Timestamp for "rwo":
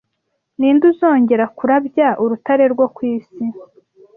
2.73-2.85